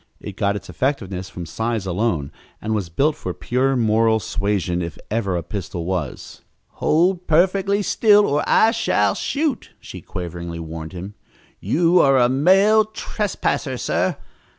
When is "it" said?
0.19-0.35